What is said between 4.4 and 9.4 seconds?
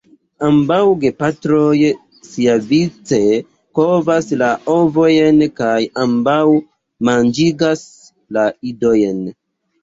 la ovojn kaj ambaŭ manĝigas la idojn.